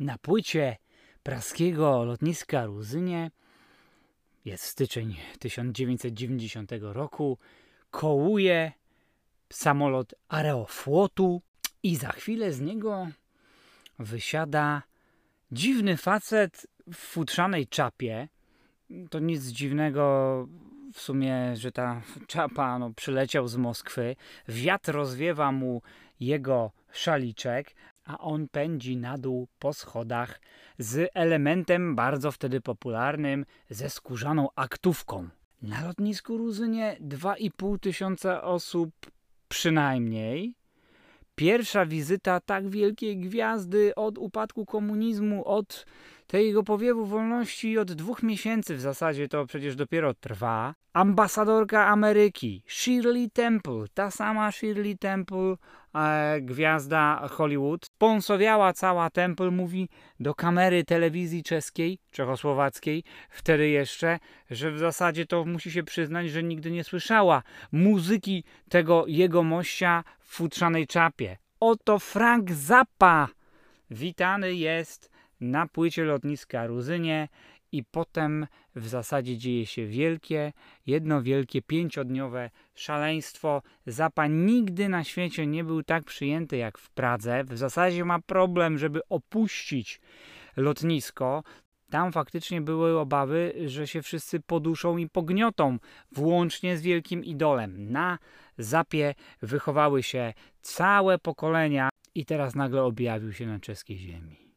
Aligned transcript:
Na 0.00 0.18
płycie 0.18 0.76
praskiego 1.22 2.04
lotniska 2.04 2.66
Ruzynie 2.66 3.30
jest 4.44 4.64
styczeń 4.64 5.16
1990 5.38 6.70
roku. 6.80 7.38
Kołuje 7.90 8.72
samolot 9.52 10.14
Aeroflotu 10.28 11.42
i 11.82 11.96
za 11.96 12.12
chwilę 12.12 12.52
z 12.52 12.60
niego 12.60 13.08
wysiada 13.98 14.82
dziwny 15.52 15.96
facet 15.96 16.66
w 16.92 16.96
futrzanej 16.96 17.66
czapie. 17.66 18.28
To 19.10 19.18
nic 19.18 19.46
dziwnego 19.46 20.48
w 20.92 21.00
sumie, 21.00 21.56
że 21.56 21.72
ta 21.72 22.02
czapa 22.26 22.78
no, 22.78 22.90
przyleciał 22.94 23.48
z 23.48 23.56
Moskwy. 23.56 24.16
Wiatr 24.48 24.92
rozwiewa 24.92 25.52
mu 25.52 25.82
jego 26.20 26.72
szaliczek, 26.92 27.74
a 28.10 28.18
on 28.18 28.48
pędzi 28.48 28.96
na 28.96 29.18
dół 29.18 29.48
po 29.58 29.72
schodach 29.72 30.40
z 30.78 31.10
elementem 31.14 31.96
bardzo 31.96 32.32
wtedy 32.32 32.60
popularnym, 32.60 33.44
ze 33.70 33.90
skórzaną 33.90 34.48
aktówką. 34.56 35.28
Na 35.62 35.84
lotnisku 35.84 36.38
Ruzynie 36.38 36.96
2,5 37.00 37.78
tysiąca 37.78 38.42
osób 38.42 38.90
przynajmniej. 39.48 40.54
Pierwsza 41.34 41.86
wizyta 41.86 42.40
tak 42.40 42.68
wielkiej 42.68 43.18
gwiazdy 43.18 43.94
od 43.94 44.18
upadku 44.18 44.66
komunizmu, 44.66 45.48
od 45.48 45.86
tego 46.26 46.62
powiewu 46.62 47.06
wolności 47.06 47.78
od 47.78 47.92
dwóch 47.92 48.22
miesięcy 48.22 48.76
w 48.76 48.80
zasadzie 48.80 49.28
to 49.28 49.46
przecież 49.46 49.76
dopiero 49.76 50.14
trwa. 50.14 50.74
Ambasadorka 50.92 51.86
Ameryki, 51.86 52.62
Shirley 52.66 53.30
Temple, 53.30 53.84
ta 53.94 54.10
sama 54.10 54.52
Shirley 54.52 54.98
Temple, 54.98 55.56
gwiazda 56.40 57.28
Hollywood, 57.30 57.86
sponsowiała 57.86 58.72
cała 58.72 59.10
Temple, 59.10 59.50
mówi 59.50 59.88
do 60.20 60.34
kamery 60.34 60.84
telewizji 60.84 61.42
czeskiej, 61.42 61.98
czechosłowackiej, 62.10 63.04
wtedy 63.30 63.68
jeszcze, 63.68 64.18
że 64.50 64.70
w 64.70 64.78
zasadzie 64.78 65.26
to 65.26 65.44
musi 65.44 65.70
się 65.70 65.82
przyznać, 65.82 66.30
że 66.30 66.42
nigdy 66.42 66.70
nie 66.70 66.84
słyszała 66.84 67.42
muzyki 67.72 68.44
tego 68.68 69.04
jego 69.06 69.42
mościa 69.42 70.04
w 70.20 70.34
futrzanej 70.34 70.86
czapie. 70.86 71.36
Oto 71.60 71.98
Frank 71.98 72.52
Zappa! 72.52 73.28
Witany 73.90 74.54
jest 74.54 75.10
na 75.40 75.66
płycie 75.66 76.04
lotniska 76.04 76.66
Ruzynie 76.66 77.28
i 77.72 77.84
potem 77.84 78.46
w 78.76 78.88
zasadzie 78.88 79.38
dzieje 79.38 79.66
się 79.66 79.86
wielkie, 79.86 80.52
jedno 80.86 81.22
wielkie 81.22 81.62
pięciodniowe 81.62 82.50
szaleństwo. 82.74 83.62
Zapa 83.86 84.26
nigdy 84.26 84.88
na 84.88 85.04
świecie 85.04 85.46
nie 85.46 85.64
był 85.64 85.82
tak 85.82 86.04
przyjęty 86.04 86.56
jak 86.56 86.78
w 86.78 86.90
Pradze. 86.90 87.44
W 87.44 87.58
zasadzie 87.58 88.04
ma 88.04 88.20
problem, 88.20 88.78
żeby 88.78 89.00
opuścić 89.08 90.00
lotnisko. 90.56 91.42
Tam 91.90 92.12
faktycznie 92.12 92.60
były 92.60 92.98
obawy, 92.98 93.54
że 93.66 93.86
się 93.86 94.02
wszyscy 94.02 94.40
poduszą 94.40 94.96
i 94.96 95.08
pogniotą, 95.08 95.78
włącznie 96.12 96.76
z 96.76 96.82
wielkim 96.82 97.24
idolem. 97.24 97.92
Na 97.92 98.18
Zapie 98.58 99.14
wychowały 99.42 100.02
się 100.02 100.32
całe 100.60 101.18
pokolenia 101.18 101.88
i 102.14 102.24
teraz 102.24 102.54
nagle 102.54 102.82
objawił 102.82 103.32
się 103.32 103.46
na 103.46 103.60
czeskiej 103.60 103.98
ziemi. 103.98 104.49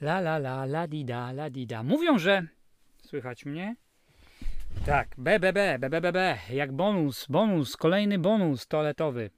La 0.00 0.20
la 0.20 0.38
la, 0.38 0.66
la 0.66 0.86
di 0.86 1.04
da, 1.04 1.32
la 1.32 1.50
di 1.50 1.66
da. 1.66 1.82
Mówią, 1.82 2.18
że... 2.18 2.46
Słychać 3.02 3.44
mnie? 3.44 3.76
Tak, 4.86 5.08
B, 5.18 5.40
B, 5.40 5.52
B, 5.52 5.78
B, 5.78 5.90
B, 5.90 6.00
B, 6.00 6.12
B. 6.12 6.38
Jak 6.50 6.72
bonus, 6.72 7.26
bonus, 7.28 7.76
kolejny 7.76 8.18
bonus 8.18 8.66
toaletowy. 8.66 9.30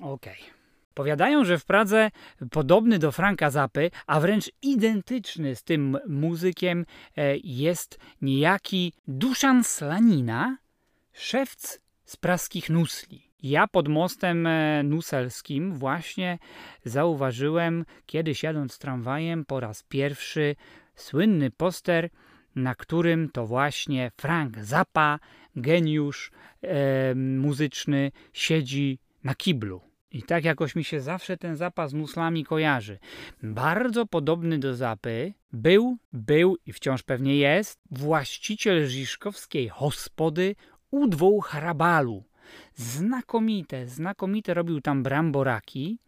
Okej. 0.00 0.40
Okay. 0.42 0.56
Powiadają, 0.94 1.44
że 1.44 1.58
w 1.58 1.64
Pradze 1.64 2.10
podobny 2.50 2.98
do 2.98 3.12
Franka 3.12 3.50
Zapy, 3.50 3.90
a 4.06 4.20
wręcz 4.20 4.50
identyczny 4.62 5.56
z 5.56 5.62
tym 5.62 5.98
muzykiem 6.08 6.86
e, 7.16 7.36
jest 7.36 7.98
niejaki 8.22 8.92
Duszan 9.08 9.64
Slanina, 9.64 10.58
szewc 11.12 11.80
z 12.04 12.16
praskich 12.16 12.70
nusli. 12.70 13.25
Ja 13.48 13.66
pod 13.66 13.88
mostem 13.88 14.46
e, 14.46 14.82
nuselskim 14.82 15.74
właśnie 15.74 16.38
zauważyłem, 16.84 17.84
kiedyś 18.06 18.42
jadąc 18.42 18.78
tramwajem 18.78 19.44
po 19.44 19.60
raz 19.60 19.82
pierwszy, 19.82 20.56
słynny 20.94 21.50
poster, 21.50 22.10
na 22.56 22.74
którym 22.74 23.30
to 23.30 23.46
właśnie 23.46 24.10
Frank 24.16 24.58
Zappa, 24.58 25.18
geniusz 25.56 26.30
e, 26.62 27.14
muzyczny, 27.14 28.12
siedzi 28.32 28.98
na 29.24 29.34
kiblu. 29.34 29.80
I 30.10 30.22
tak 30.22 30.44
jakoś 30.44 30.76
mi 30.76 30.84
się 30.84 31.00
zawsze 31.00 31.36
ten 31.36 31.56
Zappa 31.56 31.88
z 31.88 31.94
nuslami 31.94 32.44
kojarzy. 32.44 32.98
Bardzo 33.42 34.06
podobny 34.06 34.58
do 34.58 34.74
Zapy 34.74 35.34
był, 35.52 35.96
był 36.12 36.56
i 36.66 36.72
wciąż 36.72 37.02
pewnie 37.02 37.36
jest 37.36 37.80
właściciel 37.90 38.86
Żiszkowskiej 38.86 39.68
hospody 39.68 40.54
u 40.90 41.08
dwóch 41.08 41.48
hrabalu 41.48 42.24
Znakomite, 42.74 43.88
znakomite 43.88 44.54
robił 44.54 44.80
tam 44.80 45.02
bramboraki. 45.02 45.98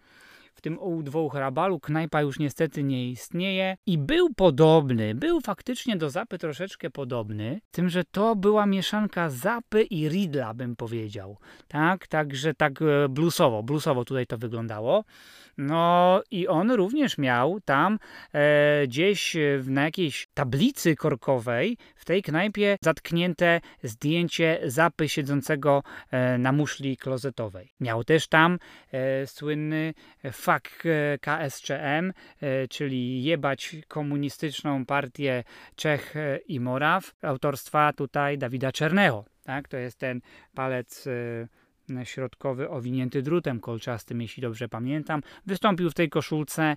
W 0.59 0.61
tym 0.61 0.79
U2 0.79 1.31
Hrabalu 1.31 1.81
knajpa 1.81 2.23
już 2.23 2.39
niestety 2.39 2.83
nie 2.83 3.11
istnieje 3.11 3.77
i 3.87 3.99
był 3.99 4.35
podobny, 4.35 5.15
był 5.15 5.41
faktycznie 5.41 5.97
do 5.97 6.11
Zapy 6.11 6.39
troszeczkę 6.39 6.91
podobny, 6.91 7.61
tym, 7.71 7.89
że 7.89 8.05
to 8.05 8.37
była 8.37 8.67
mieszanka 8.67 9.31
Zapy 9.31 9.83
i 9.83 10.09
Ridla, 10.09 10.55
bym 10.55 10.77
powiedział. 10.77 11.39
Tak, 11.69 12.07
także 12.07 12.55
tak 12.55 12.83
e, 12.83 13.09
bluesowo, 13.09 13.63
bluesowo 13.63 14.05
tutaj 14.05 14.27
to 14.27 14.39
wyglądało. 14.39 15.05
No 15.59 16.23
i 16.31 16.49
on 16.49 16.71
również 16.71 17.19
miał 17.19 17.61
tam 17.61 17.99
e, 18.33 18.87
gdzieś 18.87 19.37
na 19.65 19.85
jakiejś 19.85 20.29
tablicy 20.35 20.97
korkowej 20.97 21.77
w 21.97 22.05
tej 22.05 22.23
knajpie 22.23 22.77
zatknięte 22.83 23.61
zdjęcie 23.83 24.61
zapy 24.65 25.09
siedzącego 25.09 25.83
e, 26.11 26.39
na 26.39 26.53
muszli 26.53 26.97
klozetowej. 26.97 27.73
Miał 27.81 28.05
też 28.05 28.29
tam 28.29 28.59
e, 28.93 29.27
słynny 29.27 29.95
fak 30.49 30.83
e, 30.87 31.19
KSCM, 31.19 32.13
e, 32.41 32.69
czyli 32.69 33.25
jebać 33.25 33.77
komunistyczną 33.89 34.87
partię 34.87 35.45
Czech 35.77 36.17
e, 36.17 36.37
i 36.37 36.61
Moraw, 36.61 37.15
autorstwa 37.23 37.93
tutaj 37.93 38.39
Dawida 38.39 38.73
Czernego. 38.73 39.25
Tak? 39.45 39.69
To 39.69 39.77
jest 39.77 39.99
ten 39.99 40.21
palec 40.55 41.09
środkowy 42.05 42.71
owinięty 42.71 43.23
drutem 43.23 43.61
kolczastym, 43.61 44.23
jeśli 44.23 44.41
dobrze 44.41 44.69
pamiętam. 44.69 45.23
Wystąpił 45.47 45.91
w 45.91 45.95
tej 45.95 46.09
koszulce 46.09 46.77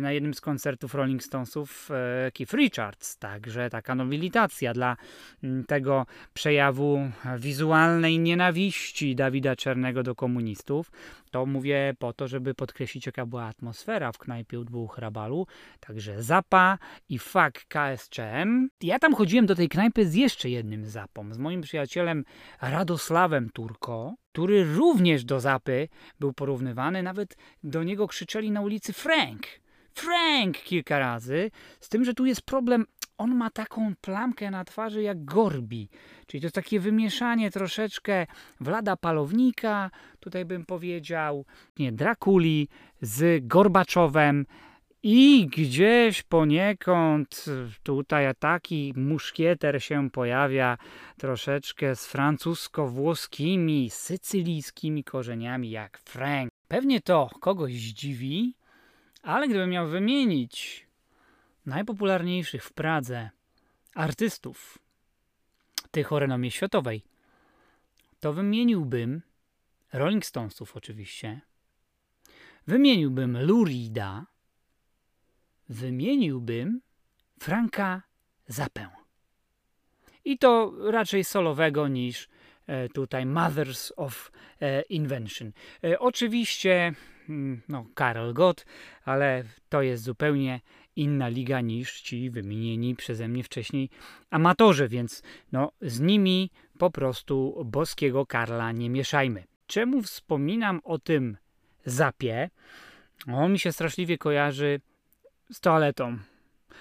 na 0.00 0.12
jednym 0.12 0.34
z 0.34 0.40
koncertów 0.40 0.94
Rolling 0.94 1.22
Stonesów 1.22 1.88
Keith 2.34 2.54
Richards, 2.54 3.18
także 3.18 3.70
taka 3.70 3.94
nobilitacja 3.94 4.74
dla 4.74 4.96
mm, 5.42 5.64
tego 5.64 6.06
przejawu 6.34 7.10
wizualnej 7.38 8.18
nienawiści 8.18 9.14
Dawida 9.14 9.56
Czernego 9.56 10.02
do 10.02 10.14
komunistów. 10.14 10.90
To 11.32 11.46
mówię 11.46 11.94
po 11.98 12.12
to, 12.12 12.28
żeby 12.28 12.54
podkreślić, 12.54 13.06
jaka 13.06 13.26
była 13.26 13.44
atmosfera 13.44 14.12
w 14.12 14.18
knajpie 14.18 14.60
u 14.60 14.64
dwóch 14.64 14.98
rabalu. 14.98 15.46
Także 15.80 16.22
Zapa 16.22 16.78
i 17.08 17.18
FAK 17.18 17.64
KSCM. 17.68 18.68
Ja 18.82 18.98
tam 18.98 19.14
chodziłem 19.14 19.46
do 19.46 19.54
tej 19.54 19.68
knajpy 19.68 20.06
z 20.06 20.14
jeszcze 20.14 20.50
jednym 20.50 20.86
Zapą, 20.86 21.34
z 21.34 21.38
moim 21.38 21.60
przyjacielem 21.60 22.24
Radosławem 22.60 23.50
Turko, 23.50 24.14
który 24.32 24.74
również 24.74 25.24
do 25.24 25.40
Zapy 25.40 25.88
był 26.20 26.32
porównywany. 26.32 27.02
Nawet 27.02 27.36
do 27.62 27.82
niego 27.82 28.08
krzyczeli 28.08 28.50
na 28.50 28.60
ulicy 28.60 28.92
Frank. 28.92 29.46
Frank 29.94 30.58
kilka 30.58 30.98
razy, 30.98 31.50
z 31.80 31.88
tym, 31.88 32.04
że 32.04 32.14
tu 32.14 32.26
jest 32.26 32.42
problem 32.42 32.86
on 33.22 33.34
ma 33.34 33.50
taką 33.50 33.94
plamkę 34.00 34.50
na 34.50 34.64
twarzy 34.64 35.02
jak 35.02 35.24
Gorbi. 35.24 35.88
Czyli 36.26 36.40
to 36.40 36.44
jest 36.44 36.54
takie 36.54 36.80
wymieszanie 36.80 37.50
troszeczkę 37.50 38.26
Wlada 38.60 38.96
Palownika, 38.96 39.90
tutaj 40.20 40.44
bym 40.44 40.66
powiedział, 40.66 41.44
nie, 41.78 41.92
Drakuli 41.92 42.68
z 43.00 43.46
Gorbaczowem 43.46 44.46
i 45.02 45.46
gdzieś 45.56 46.22
poniekąd 46.22 47.44
tutaj 47.82 48.24
taki 48.38 48.92
muszkieter 48.96 49.82
się 49.82 50.10
pojawia 50.10 50.78
troszeczkę 51.18 51.96
z 51.96 52.06
francusko-włoskimi, 52.06 53.90
sycylijskimi 53.90 55.04
korzeniami 55.04 55.70
jak 55.70 55.98
Frank. 55.98 56.50
Pewnie 56.68 57.00
to 57.00 57.30
kogoś 57.40 57.72
zdziwi, 57.72 58.54
ale 59.22 59.48
gdybym 59.48 59.70
miał 59.70 59.88
wymienić 59.88 60.86
najpopularniejszych 61.66 62.64
w 62.64 62.72
Pradze 62.72 63.30
artystów, 63.94 64.78
tych 65.90 66.12
o 66.12 66.18
renomie 66.18 66.50
światowej, 66.50 67.02
to 68.20 68.32
wymieniłbym 68.32 69.22
Rolling 69.92 70.26
Stonesów 70.26 70.76
oczywiście, 70.76 71.40
wymieniłbym 72.66 73.46
Lurida, 73.46 74.26
wymieniłbym 75.68 76.80
Franka 77.40 78.02
Zapę. 78.46 78.88
I 80.24 80.38
to 80.38 80.72
raczej 80.90 81.24
solowego 81.24 81.88
niż 81.88 82.28
e, 82.66 82.88
tutaj 82.88 83.26
Mothers 83.26 83.92
of 83.96 84.32
e, 84.60 84.82
Invention. 84.82 85.52
Oczywiście 85.98 86.94
mm, 87.28 87.60
no, 87.68 87.86
Karol 87.94 88.34
Gott, 88.34 88.66
ale 89.04 89.44
to 89.68 89.82
jest 89.82 90.02
zupełnie 90.02 90.60
inna 90.96 91.28
liga 91.28 91.60
niż 91.60 92.00
ci 92.00 92.30
wymienieni 92.30 92.96
przeze 92.96 93.28
mnie 93.28 93.42
wcześniej 93.42 93.90
amatorzy, 94.30 94.88
więc 94.88 95.22
no, 95.52 95.72
z 95.82 96.00
nimi 96.00 96.50
po 96.78 96.90
prostu 96.90 97.62
boskiego 97.64 98.26
Karla 98.26 98.72
nie 98.72 98.90
mieszajmy. 98.90 99.44
Czemu 99.66 100.02
wspominam 100.02 100.80
o 100.84 100.98
tym 100.98 101.36
zapie? 101.84 102.50
On 103.32 103.52
mi 103.52 103.58
się 103.58 103.72
straszliwie 103.72 104.18
kojarzy 104.18 104.80
z 105.52 105.60
toaletą. 105.60 106.18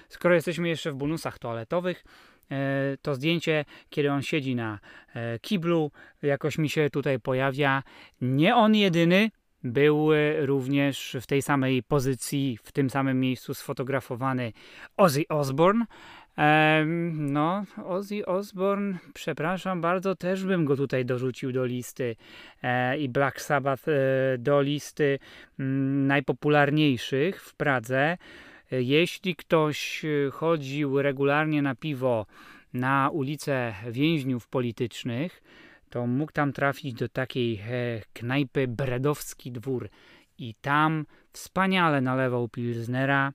Skoro 0.09 0.35
jesteśmy 0.35 0.69
jeszcze 0.69 0.91
w 0.91 0.95
bonusach 0.95 1.39
toaletowych, 1.39 2.03
e, 2.51 2.97
to 3.01 3.15
zdjęcie, 3.15 3.65
kiedy 3.89 4.11
on 4.11 4.21
siedzi 4.21 4.55
na 4.55 4.79
e, 5.13 5.39
kiblu, 5.39 5.91
jakoś 6.21 6.57
mi 6.57 6.69
się 6.69 6.89
tutaj 6.89 7.19
pojawia. 7.19 7.83
Nie 8.21 8.55
on 8.55 8.75
jedyny, 8.75 9.31
był 9.63 10.09
również 10.39 11.17
w 11.21 11.27
tej 11.27 11.41
samej 11.41 11.83
pozycji, 11.83 12.57
w 12.63 12.71
tym 12.71 12.89
samym 12.89 13.19
miejscu 13.19 13.53
sfotografowany 13.53 14.53
Ozzy 14.97 15.23
Osbourne. 15.29 15.85
No, 17.13 17.65
Ozzy 17.85 18.25
Osbourne, 18.25 18.97
przepraszam 19.13 19.81
bardzo, 19.81 20.15
też 20.15 20.45
bym 20.45 20.65
go 20.65 20.75
tutaj 20.75 21.05
dorzucił 21.05 21.51
do 21.51 21.65
listy 21.65 22.15
e, 22.63 22.97
i 22.97 23.09
Black 23.09 23.41
Sabbath 23.41 23.87
e, 23.87 23.91
do 24.37 24.61
listy 24.61 25.19
mm, 25.59 26.07
najpopularniejszych 26.07 27.43
w 27.43 27.55
Pradze. 27.55 28.17
E, 28.71 28.81
jeśli 28.81 29.35
ktoś 29.35 30.05
chodził 30.31 31.01
regularnie 31.01 31.61
na 31.61 31.75
piwo 31.75 32.25
na 32.73 33.09
ulicę 33.09 33.73
więźniów 33.89 34.47
politycznych, 34.47 35.41
to 35.91 36.07
mógł 36.07 36.31
tam 36.31 36.53
trafić 36.53 36.93
do 36.93 37.09
takiej 37.09 37.61
knajpy 38.13 38.67
Bredowski 38.67 39.51
Dwór 39.51 39.89
i 40.37 40.55
tam 40.61 41.05
wspaniale 41.31 42.01
nalewał 42.01 42.49
Pilznera 42.49 43.33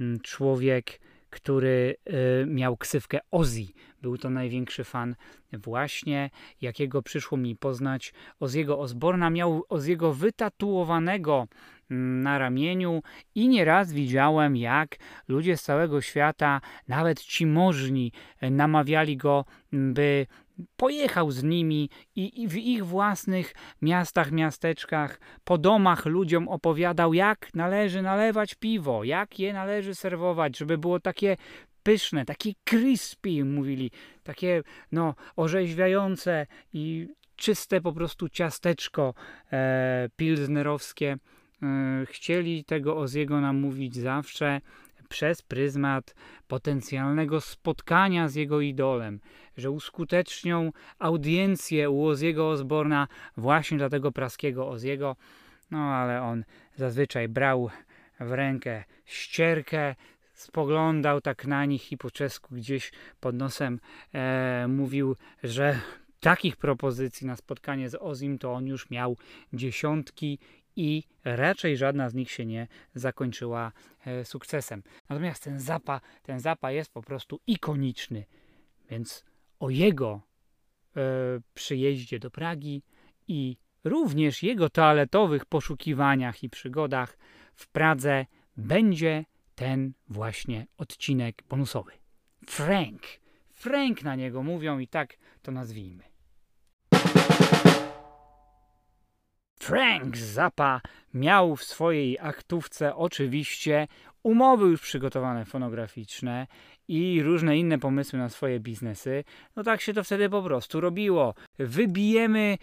mm, 0.00 0.20
człowiek, 0.20 1.00
który 1.30 1.96
e, 2.04 2.46
miał 2.46 2.76
ksywkę 2.76 3.18
Ozzy. 3.30 3.66
Był 4.02 4.18
to 4.18 4.30
największy 4.30 4.84
fan 4.84 5.14
właśnie, 5.52 6.30
jakiego 6.60 7.02
przyszło 7.02 7.38
mi 7.38 7.56
poznać 7.56 8.12
Oziego 8.40 8.78
Osborna. 8.78 9.30
Miał 9.30 9.64
Oziego 9.68 10.12
wytatuowanego 10.12 11.46
mm, 11.90 12.22
na 12.22 12.38
ramieniu 12.38 13.02
i 13.34 13.48
nieraz 13.48 13.92
widziałem, 13.92 14.56
jak 14.56 14.96
ludzie 15.28 15.56
z 15.56 15.62
całego 15.62 16.00
świata, 16.00 16.60
nawet 16.88 17.20
ci 17.20 17.46
możni, 17.46 18.12
namawiali 18.42 19.16
go, 19.16 19.44
by 19.72 20.26
pojechał 20.76 21.30
z 21.30 21.42
nimi 21.42 21.90
i, 22.16 22.42
i, 22.42 22.48
w 22.48 22.56
ich 22.56 22.86
własnych 22.86 23.54
miastach, 23.82 24.32
miasteczkach, 24.32 25.20
po 25.44 25.58
domach 25.58 26.06
ludziom 26.06 26.48
opowiadał, 26.48 27.14
jak 27.14 27.54
należy 27.54 28.02
nalewać 28.02 28.54
piwo, 28.54 29.04
jak 29.04 29.38
je 29.38 29.52
należy 29.52 29.94
serwować, 29.94 30.58
żeby 30.58 30.78
było 30.78 31.00
takie 31.00 31.36
pyszne, 31.82 32.24
takie 32.24 32.52
crispy, 32.64 33.44
mówili, 33.44 33.90
takie 34.22 34.62
no 34.92 35.14
orzeźwiające 35.36 36.46
i 36.72 37.08
czyste 37.36 37.80
po 37.80 37.92
prostu 37.92 38.28
ciasteczko 38.28 39.14
e, 39.52 40.08
pilznerowskie. 40.16 41.16
E, 41.62 42.06
chcieli 42.06 42.64
tego 42.64 42.96
Oziego 42.96 43.40
namówić 43.40 43.96
zawsze 43.96 44.60
przez 45.12 45.42
pryzmat 45.42 46.14
potencjalnego 46.48 47.40
spotkania 47.40 48.28
z 48.28 48.34
jego 48.34 48.60
idolem, 48.60 49.20
że 49.56 49.70
uskutecznią 49.70 50.72
audiencję 50.98 51.90
u 51.90 52.06
Oziego 52.06 52.50
Osborna 52.50 53.08
właśnie 53.36 53.78
dla 53.78 53.88
tego 53.88 54.12
praskiego 54.12 54.68
Oziego. 54.68 55.16
No 55.70 55.78
ale 55.78 56.22
on 56.22 56.44
zazwyczaj 56.76 57.28
brał 57.28 57.70
w 58.20 58.30
rękę 58.30 58.84
ścierkę, 59.04 59.94
spoglądał 60.34 61.20
tak 61.20 61.46
na 61.46 61.64
nich 61.64 61.92
i 61.92 61.98
po 61.98 62.10
czesku 62.10 62.54
gdzieś 62.54 62.92
pod 63.20 63.34
nosem 63.34 63.80
e, 64.14 64.66
mówił, 64.68 65.16
że 65.42 65.80
takich 66.20 66.56
propozycji 66.56 67.26
na 67.26 67.36
spotkanie 67.36 67.88
z 67.90 67.94
Ozim 68.00 68.38
to 68.38 68.52
on 68.52 68.66
już 68.66 68.90
miał 68.90 69.16
dziesiątki 69.52 70.38
i 70.76 71.02
raczej 71.24 71.76
żadna 71.76 72.10
z 72.10 72.14
nich 72.14 72.30
się 72.30 72.46
nie 72.46 72.66
zakończyła 72.94 73.72
e, 74.06 74.24
sukcesem. 74.24 74.82
Natomiast 75.08 75.44
ten 75.44 75.60
Zapa, 75.60 76.00
ten 76.22 76.40
Zapa 76.40 76.70
jest 76.70 76.92
po 76.92 77.02
prostu 77.02 77.40
ikoniczny, 77.46 78.24
więc 78.90 79.24
o 79.60 79.70
jego 79.70 80.20
e, 80.96 81.00
przyjeździe 81.54 82.18
do 82.18 82.30
Pragi 82.30 82.82
i 83.28 83.56
również 83.84 84.42
jego 84.42 84.70
toaletowych 84.70 85.44
poszukiwaniach 85.44 86.42
i 86.42 86.50
przygodach 86.50 87.18
w 87.54 87.68
Pradze 87.68 88.26
będzie 88.56 89.24
ten 89.54 89.92
właśnie 90.08 90.66
odcinek 90.76 91.42
bonusowy. 91.48 91.92
Frank. 92.46 93.02
Frank 93.50 94.02
na 94.02 94.16
niego 94.16 94.42
mówią 94.42 94.78
i 94.78 94.88
tak 94.88 95.16
to 95.42 95.52
nazwijmy. 95.52 96.11
Frank 99.62 100.16
Zappa 100.16 100.80
miał 101.14 101.56
w 101.56 101.64
swojej 101.64 102.18
aktówce 102.18 102.96
oczywiście 102.96 103.88
umowy 104.22 104.66
już 104.66 104.80
przygotowane 104.80 105.44
fonograficzne 105.44 106.46
i 106.88 107.22
różne 107.22 107.58
inne 107.58 107.78
pomysły 107.78 108.18
na 108.18 108.28
swoje 108.28 108.60
biznesy, 108.60 109.24
no 109.56 109.62
tak 109.62 109.80
się 109.80 109.94
to 109.94 110.04
wtedy 110.04 110.30
po 110.30 110.42
prostu 110.42 110.80
robiło. 110.80 111.34
Wybijemy 111.58 112.58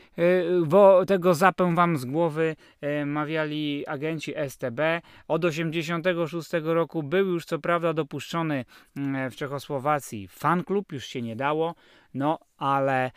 bo 0.65 1.01
e, 1.01 1.05
tego 1.05 1.33
zapę 1.33 1.75
wam 1.75 1.97
z 1.97 2.05
głowy, 2.05 2.55
e, 2.81 3.05
mawiali 3.05 3.87
agenci 3.87 4.33
STB. 4.49 5.01
Od 5.27 5.41
1986 5.41 6.49
roku 6.63 7.03
był 7.03 7.27
już 7.27 7.45
co 7.45 7.59
prawda 7.59 7.93
dopuszczony 7.93 8.65
mm, 8.97 9.31
w 9.31 9.35
Czechosłowacji 9.35 10.27
fan 10.27 10.63
klub, 10.63 10.91
już 10.91 11.05
się 11.05 11.21
nie 11.21 11.35
dało, 11.35 11.75
no 12.13 12.39
ale 12.57 13.11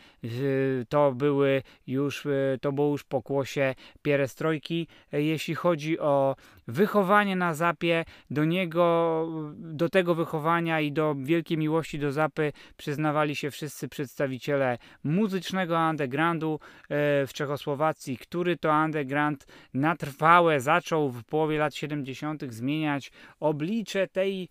to 0.89 1.11
były 1.11 1.63
już, 1.87 2.27
to 2.61 2.71
było 2.71 2.91
już 2.91 3.03
pokłosie 3.03 3.75
pierestrojki, 4.01 4.87
jeśli 5.11 5.55
chodzi 5.55 5.99
o 5.99 6.35
wychowanie 6.67 7.35
na 7.35 7.53
zapie, 7.53 8.05
do 8.29 8.45
niego, 8.45 9.27
do 9.55 9.89
tego 9.89 10.15
wychowania 10.15 10.81
i 10.81 10.91
do 10.93 11.15
wielkiej 11.15 11.57
miłości 11.57 11.99
do 11.99 12.11
zapy 12.11 12.53
przyznawali 12.77 13.35
się 13.35 13.51
wszyscy 13.51 13.89
przedstawiciele 13.89 14.77
muzycznego 15.03 15.77
undergroundu 15.89 16.59
y, 16.83 16.87
w 17.27 17.29
Czechosłowacji, 17.33 18.17
który 18.17 18.57
to 18.57 18.69
underground 18.69 19.45
na 19.73 19.95
trwałe 19.95 20.59
zaczął 20.59 21.09
w 21.09 21.23
połowie 21.23 21.57
lat 21.57 21.75
70. 21.75 22.43
zmieniać 22.53 23.11
oblicze 23.39 24.07
tej 24.07 24.49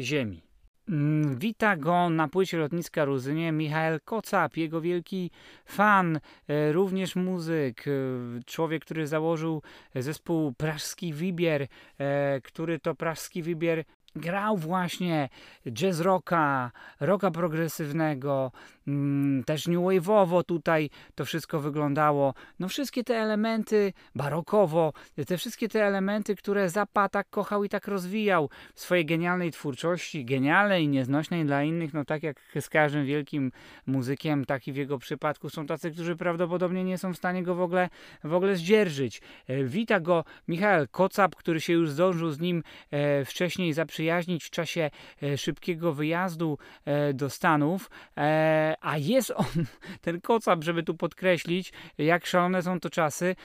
ziemi. 0.00 0.50
Mm, 0.90 1.38
wita 1.38 1.76
go 1.76 2.10
na 2.10 2.28
płycie 2.28 2.58
lotniska 2.58 3.04
Ruzynie 3.04 3.52
Michael 3.52 4.00
Kocap, 4.04 4.56
jego 4.56 4.80
wielki 4.80 5.30
fan, 5.64 6.20
e, 6.48 6.72
również 6.72 7.16
muzyk, 7.16 7.84
e, 7.88 7.90
człowiek, 8.46 8.84
który 8.84 9.06
założył 9.06 9.62
zespół 9.94 10.52
Praszki 10.52 11.12
Wibier, 11.12 11.66
e, 11.98 12.40
który 12.40 12.78
to 12.78 12.94
Praszki 12.94 13.42
Wibier 13.42 13.84
grał 14.16 14.56
właśnie 14.56 15.28
jazz 15.72 16.00
rocka, 16.00 16.70
rocka 17.00 17.30
progresywnego, 17.30 18.52
mm, 18.86 19.44
też 19.44 19.66
new 19.66 19.78
wave'owo 19.78 20.44
tutaj 20.44 20.90
to 21.14 21.24
wszystko 21.24 21.60
wyglądało. 21.60 22.34
No 22.58 22.68
wszystkie 22.68 23.04
te 23.04 23.16
elementy 23.16 23.92
barokowo, 24.14 24.92
te 25.26 25.36
wszystkie 25.36 25.68
te 25.68 25.84
elementy, 25.86 26.36
które 26.36 26.70
Zappa 26.70 27.08
tak 27.08 27.30
kochał 27.30 27.64
i 27.64 27.68
tak 27.68 27.88
rozwijał 27.88 28.50
w 28.74 28.80
swojej 28.80 29.06
genialnej 29.06 29.50
twórczości, 29.50 30.24
genialnej 30.24 30.84
i 30.84 30.88
nieznośnej 30.88 31.44
dla 31.44 31.62
innych, 31.62 31.94
no 31.94 32.04
tak 32.04 32.22
jak 32.22 32.40
z 32.60 32.68
każdym 32.68 33.06
wielkim 33.06 33.52
muzykiem, 33.86 34.44
tak 34.44 34.68
i 34.68 34.72
w 34.72 34.76
jego 34.76 34.98
przypadku 34.98 35.50
są 35.50 35.66
tacy, 35.66 35.90
którzy 35.90 36.16
prawdopodobnie 36.16 36.84
nie 36.84 36.98
są 36.98 37.12
w 37.12 37.16
stanie 37.16 37.42
go 37.42 37.54
w 37.54 37.60
ogóle, 37.60 37.88
w 38.24 38.34
ogóle 38.34 38.56
zdzierżyć. 38.56 39.22
E, 39.46 39.64
wita 39.64 40.00
go 40.00 40.24
Michał 40.48 40.86
Kocap, 40.90 41.36
który 41.36 41.60
się 41.60 41.72
już 41.72 41.90
zdążył 41.90 42.30
z 42.30 42.40
nim 42.40 42.62
e, 42.90 43.24
wcześniej 43.24 43.72
zaprzyjaźnić 43.72 43.99
zaprzyjaźnić 44.00 44.44
w 44.44 44.50
czasie 44.50 44.90
e, 45.22 45.38
szybkiego 45.38 45.92
wyjazdu 45.92 46.58
e, 46.84 47.14
do 47.14 47.30
Stanów, 47.30 47.90
e, 48.16 48.74
a 48.80 48.98
jest 48.98 49.32
on, 49.36 49.64
ten 50.00 50.20
kocap, 50.20 50.64
żeby 50.64 50.82
tu 50.82 50.94
podkreślić, 50.94 51.72
jak 51.98 52.26
szalone 52.26 52.62
są 52.62 52.80
to 52.80 52.90
czasy, 52.90 53.36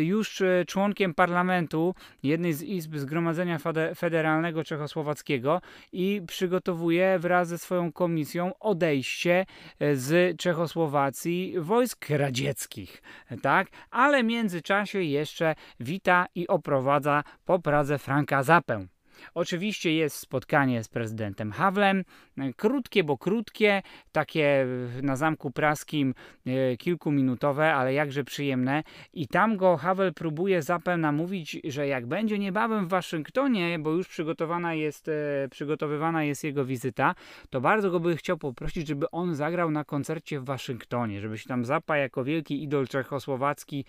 już 0.00 0.42
członkiem 0.66 1.14
parlamentu 1.14 1.94
jednej 2.22 2.52
z 2.52 2.62
izb 2.62 2.96
Zgromadzenia 2.96 3.58
Federalnego 3.96 4.64
Czechosłowackiego 4.64 5.60
i 5.92 6.22
przygotowuje 6.26 7.18
wraz 7.18 7.48
ze 7.48 7.58
swoją 7.58 7.92
komisją 7.92 8.58
odejście 8.58 9.46
z 9.94 10.36
Czechosłowacji 10.38 11.54
wojsk 11.58 12.06
radzieckich, 12.10 13.02
tak? 13.42 13.68
Ale 13.90 14.22
w 14.22 14.26
międzyczasie 14.26 15.02
jeszcze 15.02 15.54
wita 15.80 16.26
i 16.34 16.48
oprowadza 16.48 17.24
po 17.44 17.58
Pradze 17.58 17.98
Franka 17.98 18.42
Zapę. 18.42 18.93
Oczywiście 19.34 19.94
jest 19.94 20.16
spotkanie 20.16 20.84
z 20.84 20.88
prezydentem 20.88 21.52
Hawlem, 21.52 22.04
krótkie, 22.56 23.04
bo 23.04 23.18
krótkie, 23.18 23.82
takie 24.12 24.66
na 25.02 25.16
Zamku 25.16 25.50
Praskim 25.50 26.14
kilkuminutowe, 26.78 27.74
ale 27.74 27.94
jakże 27.94 28.24
przyjemne. 28.24 28.82
I 29.12 29.28
tam 29.28 29.56
go 29.56 29.76
Havel 29.76 30.14
próbuje 30.14 30.62
Zappę 30.62 30.96
namówić, 30.96 31.60
że 31.64 31.86
jak 31.86 32.06
będzie 32.06 32.38
niebawem 32.38 32.86
w 32.86 32.88
Waszyngtonie, 32.88 33.78
bo 33.78 33.90
już 33.90 34.08
przygotowana 34.08 34.74
jest, 34.74 35.10
przygotowywana 35.50 36.24
jest 36.24 36.44
jego 36.44 36.64
wizyta, 36.64 37.14
to 37.50 37.60
bardzo 37.60 37.90
go 37.90 38.00
by 38.00 38.16
chciał 38.16 38.38
poprosić, 38.38 38.88
żeby 38.88 39.10
on 39.10 39.34
zagrał 39.34 39.70
na 39.70 39.84
koncercie 39.84 40.40
w 40.40 40.44
Waszyngtonie, 40.44 41.20
żeby 41.20 41.38
się 41.38 41.48
tam 41.48 41.64
Zappa 41.64 41.96
jako 41.96 42.24
wielki 42.24 42.62
idol 42.62 42.88
czechosłowacki 42.88 43.84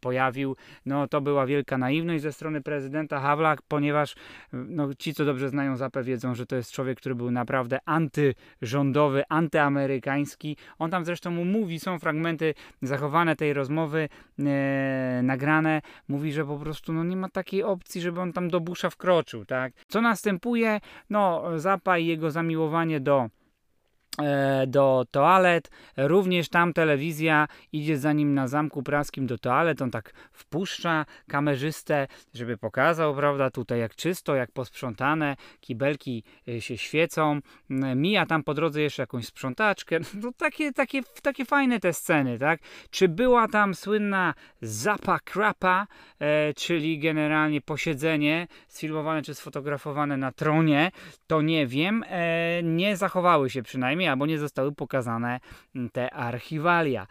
pojawił. 0.00 0.56
No 0.86 1.08
to 1.08 1.20
była 1.20 1.46
wielka 1.46 1.78
naiwność 1.78 2.22
ze 2.22 2.32
strony 2.32 2.60
prezydenta 2.60 3.20
Havla, 3.20 3.56
ponieważ 3.68 4.14
no, 4.52 4.94
ci, 4.94 5.14
co 5.14 5.24
dobrze 5.24 5.48
znają 5.48 5.76
Zapę, 5.76 6.02
wiedzą, 6.02 6.34
że 6.34 6.46
to 6.46 6.56
jest 6.56 6.72
człowiek, 6.72 6.98
który 6.98 7.14
był 7.14 7.30
naprawdę 7.30 7.77
antyrządowy, 7.84 9.22
antyamerykański. 9.28 10.56
On 10.78 10.90
tam 10.90 11.04
zresztą 11.04 11.30
mu 11.30 11.44
mówi, 11.44 11.80
są 11.80 11.98
fragmenty 11.98 12.54
zachowane 12.82 13.36
tej 13.36 13.52
rozmowy, 13.52 14.08
e, 14.38 15.20
nagrane. 15.22 15.82
Mówi, 16.08 16.32
że 16.32 16.44
po 16.44 16.58
prostu 16.58 16.92
no, 16.92 17.04
nie 17.04 17.16
ma 17.16 17.28
takiej 17.28 17.62
opcji, 17.62 18.00
żeby 18.00 18.20
on 18.20 18.32
tam 18.32 18.48
do 18.48 18.60
Busha 18.60 18.90
wkroczył. 18.90 19.44
Tak? 19.44 19.72
Co 19.88 20.00
następuje? 20.00 20.80
No, 21.10 21.42
Zapa 21.56 21.98
i 21.98 22.06
jego 22.06 22.30
zamiłowanie 22.30 23.00
do 23.00 23.28
do 24.66 25.04
toalet. 25.10 25.70
Również 25.96 26.48
tam 26.48 26.72
telewizja 26.72 27.48
idzie 27.72 27.98
za 27.98 28.12
nim 28.12 28.34
na 28.34 28.48
Zamku 28.48 28.82
Praskim 28.82 29.26
do 29.26 29.38
toalet. 29.38 29.82
On 29.82 29.90
tak 29.90 30.12
wpuszcza 30.32 31.04
kamerzystę, 31.28 32.06
żeby 32.34 32.56
pokazał, 32.56 33.14
prawda, 33.14 33.50
tutaj 33.50 33.80
jak 33.80 33.94
czysto, 33.94 34.34
jak 34.34 34.52
posprzątane, 34.52 35.36
kibelki 35.60 36.24
e, 36.48 36.60
się 36.60 36.78
świecą. 36.78 37.40
Mija 37.96 38.26
tam 38.26 38.42
po 38.42 38.54
drodze 38.54 38.82
jeszcze 38.82 39.02
jakąś 39.02 39.26
sprzątaczkę. 39.26 39.98
No 40.22 40.32
takie, 40.36 40.72
takie, 40.72 41.02
takie 41.22 41.44
fajne 41.44 41.80
te 41.80 41.92
sceny, 41.92 42.38
tak? 42.38 42.60
Czy 42.90 43.08
była 43.08 43.48
tam 43.48 43.74
słynna 43.74 44.34
zapa 44.62 45.18
krapa, 45.18 45.86
e, 46.18 46.54
czyli 46.54 46.98
generalnie 46.98 47.60
posiedzenie 47.60 48.46
sfilmowane 48.68 49.22
czy 49.22 49.34
sfotografowane 49.34 50.16
na 50.16 50.32
tronie, 50.32 50.90
to 51.26 51.42
nie 51.42 51.66
wiem. 51.66 52.04
E, 52.08 52.62
nie 52.62 52.96
zachowały 52.96 53.50
się 53.50 53.62
przynajmniej 53.62 54.07
albo 54.10 54.26
nie 54.26 54.38
zostały 54.38 54.72
pokazane 54.72 55.40
mm, 55.76 55.90
te 55.90 56.14
archiwalia. 56.14 57.06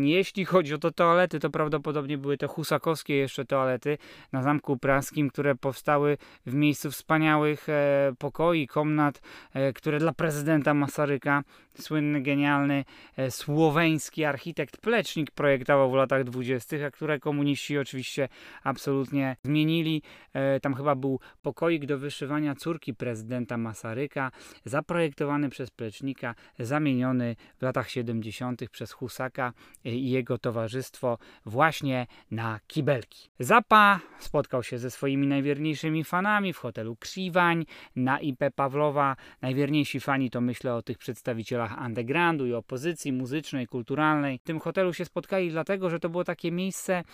Jeśli 0.00 0.44
chodzi 0.44 0.74
o 0.74 0.78
to 0.78 0.90
toalety, 0.90 1.40
to 1.40 1.50
prawdopodobnie 1.50 2.18
były 2.18 2.36
te 2.36 2.46
husakowskie 2.46 3.16
jeszcze 3.16 3.44
toalety 3.44 3.98
na 4.32 4.42
Zamku 4.42 4.76
Praskim, 4.76 5.30
które 5.30 5.54
powstały 5.54 6.18
w 6.46 6.54
miejscu 6.54 6.90
wspaniałych 6.90 7.68
e, 7.68 8.12
pokoi, 8.18 8.66
komnat, 8.66 9.20
e, 9.54 9.72
które 9.72 9.98
dla 9.98 10.12
prezydenta 10.12 10.74
Masaryka, 10.74 11.42
słynny, 11.80 12.22
genialny 12.22 12.84
e, 13.16 13.30
słoweński 13.30 14.24
architekt 14.24 14.76
Plecznik 14.76 15.30
projektował 15.30 15.90
w 15.90 15.94
latach 15.94 16.24
dwudziestych, 16.24 16.84
a 16.84 16.90
które 16.90 17.20
komuniści 17.20 17.78
oczywiście 17.78 18.28
absolutnie 18.64 19.36
zmienili. 19.44 20.02
E, 20.32 20.60
tam 20.60 20.74
chyba 20.74 20.94
był 20.94 21.20
pokoik 21.42 21.86
do 21.86 21.98
wyszywania 21.98 22.54
córki 22.54 22.94
prezydenta 22.94 23.56
Masaryka, 23.56 24.30
zaprojektowany 24.64 25.48
przez 25.48 25.70
Plecznika, 25.70 26.34
zamieniony 26.58 27.36
w 27.58 27.62
latach 27.62 27.90
70. 27.90 28.70
przez 28.70 28.92
Husaka 28.92 29.52
i 29.84 30.10
jego 30.10 30.38
towarzystwo 30.38 31.18
właśnie 31.46 32.06
na 32.30 32.60
kibelki. 32.66 33.30
Zapa 33.38 34.00
spotkał 34.18 34.62
się 34.62 34.78
ze 34.78 34.90
swoimi 34.90 35.26
najwierniejszymi 35.26 36.04
fanami 36.04 36.52
w 36.52 36.58
hotelu 36.58 36.96
Krzywań 36.96 37.64
na 37.96 38.20
IP 38.20 38.40
Pawlowa. 38.54 39.16
Najwierniejsi 39.42 40.00
fani 40.00 40.30
to 40.30 40.40
myślę 40.40 40.74
o 40.74 40.82
tych 40.82 40.98
przedstawicielach 40.98 41.80
undergroundu 41.86 42.46
i 42.46 42.52
opozycji 42.52 43.12
muzycznej, 43.12 43.66
kulturalnej. 43.66 44.38
W 44.38 44.42
tym 44.42 44.60
hotelu 44.60 44.92
się 44.92 45.04
spotkali 45.04 45.50
dlatego, 45.50 45.90
że 45.90 46.00
to 46.00 46.08
było 46.08 46.24
takie 46.24 46.52
miejsce, 46.52 47.04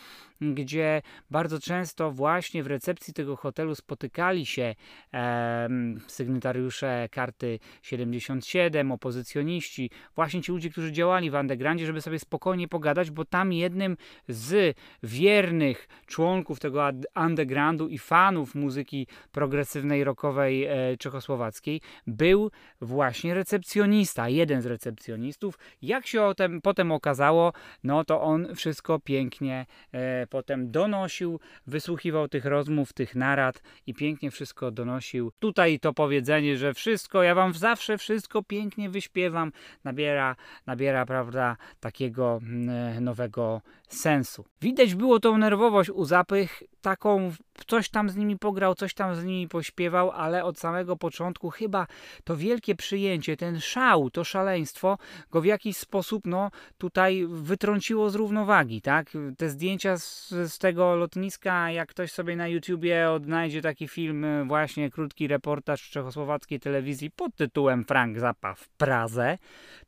gdzie 0.40 1.02
bardzo 1.30 1.60
często 1.60 2.10
właśnie 2.10 2.62
w 2.62 2.66
recepcji 2.66 3.14
tego 3.14 3.36
hotelu 3.36 3.74
spotykali 3.74 4.46
się 4.46 4.74
e, 5.14 5.68
sygnatariusze 6.06 7.08
karty 7.10 7.58
77, 7.82 8.92
opozycjoniści, 8.92 9.90
właśnie 10.14 10.42
ci 10.42 10.52
ludzie, 10.52 10.70
którzy 10.70 10.92
działali 10.92 11.30
w 11.30 11.34
undergroundzie, 11.34 11.86
żeby 11.86 12.00
sobie 12.00 12.18
spokojnie 12.35 12.69
pogadać, 12.69 13.11
bo 13.11 13.25
tam 13.25 13.53
jednym 13.53 13.97
z 14.29 14.76
wiernych 15.03 15.88
członków 16.07 16.61
tego 16.61 16.88
undergroundu 17.17 17.88
i 17.88 17.99
fanów 17.99 18.55
muzyki 18.55 19.07
progresywnej, 19.33 20.05
rockowej 20.05 20.64
e, 20.64 20.97
czechosłowackiej 20.97 21.81
był 22.07 22.50
właśnie 22.81 23.35
recepcjonista, 23.35 24.29
jeden 24.29 24.62
z 24.62 24.67
recepcjonistów. 24.67 25.59
Jak 25.83 26.07
się 26.07 26.23
o 26.23 26.35
tym 26.35 26.61
potem 26.61 26.93
okazało, 26.93 27.53
no 27.85 28.05
to 28.05 28.23
on 28.23 28.55
wszystko 28.55 28.99
pięknie 29.00 29.67
e, 29.93 30.26
potem 30.26 30.71
donosił, 30.71 31.41
wysłuchiwał 31.67 32.29
tych 32.29 32.45
rozmów, 32.45 32.93
tych 32.93 33.14
narad 33.14 33.62
i 33.87 33.95
pięknie 33.95 34.31
wszystko 34.31 34.71
donosił. 34.71 35.33
Tutaj 35.38 35.81
to 35.81 35.93
powiedzenie, 35.93 36.57
że 36.57 36.75
wszystko, 36.75 37.23
ja 37.23 37.35
wam 37.35 37.53
zawsze 37.53 37.99
wszystko 37.99 38.43
pięknie 38.43 38.91
wyśpiewam, 38.91 39.53
nabiera, 39.85 40.37
nabiera 40.67 41.07
prawda, 41.07 41.57
takiego 41.81 42.24
mm, 42.33 43.04
nowego 43.04 43.61
sensu. 43.88 44.45
Widać 44.61 44.95
było 44.95 45.21
tą 45.21 45.38
nerwowość 45.38 45.90
u 45.90 46.04
Zapych, 46.04 46.62
taką 46.81 47.33
coś 47.66 47.88
tam 47.88 48.11
z 48.11 48.16
nimi 48.16 48.38
pograł, 48.38 48.75
coś 48.75 48.95
tam 48.95 49.14
z 49.14 49.25
nimi 49.25 49.49
pośpiewał, 49.49 50.11
ale 50.11 50.45
od 50.45 50.59
samego 50.59 50.97
początku 50.97 51.50
chyba 51.50 51.87
to 52.25 52.37
wielkie 52.37 52.75
przyjęcie, 52.75 53.37
ten 53.37 53.61
szał, 53.61 54.11
to 54.11 54.25
szaleństwo 54.25 54.99
go 55.31 55.40
w 55.40 55.45
jakiś 55.45 55.76
sposób 55.76 56.26
no 56.26 56.50
tutaj 56.78 57.26
wytrąciło 57.28 58.11
z 58.11 58.14
równowagi, 58.14 58.83
tak? 58.83 59.11
Te 59.38 59.49
zdjęcia 59.49 59.99
z, 59.99 60.28
z 60.28 60.59
tego 60.59 60.97
lotniska, 60.97 61.71
jak 61.71 61.88
ktoś 61.88 62.12
sobie 62.12 62.37
na 62.37 62.49
YouTubie 62.49 63.11
odnajdzie 63.11 63.62
taki 63.62 63.88
film, 63.88 64.25
e, 64.25 64.45
właśnie 64.45 64.90
krótki 64.90 65.28
reportaż 65.28 65.90
czechosłowackiej 65.90 66.61
telewizji 66.61 67.11
pod 67.11 67.37
tytułem 67.37 67.85
Frank 67.85 68.19
Zappa 68.19 68.54
w 68.54 68.69
Pradze, 68.69 69.38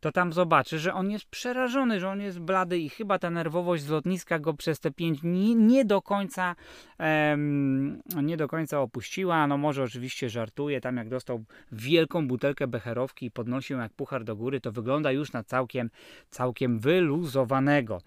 to 0.00 0.12
tam 0.12 0.32
zobaczy, 0.32 0.78
że 0.78 0.94
on 0.94 1.10
jest 1.10 1.24
przerażony, 1.24 2.00
że 2.00 2.08
on 2.08 2.20
jest 2.20 2.25
blady 2.32 2.78
i 2.78 2.88
chyba 2.88 3.18
ta 3.18 3.30
nerwowość 3.30 3.82
z 3.82 3.88
lotniska 3.88 4.38
go 4.38 4.54
przez 4.54 4.80
te 4.80 4.90
pięć 4.90 5.20
dni 5.20 5.56
nie 5.56 5.84
do 5.84 6.02
końca 6.02 6.56
em, 6.98 8.02
nie 8.22 8.36
do 8.36 8.48
końca 8.48 8.80
opuściła. 8.80 9.46
No 9.46 9.58
może 9.58 9.82
oczywiście 9.82 10.30
żartuje, 10.30 10.80
tam 10.80 10.96
jak 10.96 11.08
dostał 11.08 11.44
wielką 11.72 12.28
butelkę 12.28 12.66
becherowki 12.66 13.26
i 13.26 13.30
podnosił 13.30 13.78
jak 13.78 13.92
puchar 13.92 14.24
do 14.24 14.36
góry, 14.36 14.60
to 14.60 14.72
wygląda 14.72 15.12
już 15.12 15.32
na 15.32 15.44
całkiem, 15.44 15.90
całkiem 16.30 16.78
wyluzowanego. 16.78 18.00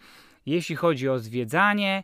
Jeśli 0.45 0.75
chodzi 0.75 1.09
o 1.09 1.19
zwiedzanie 1.19 2.03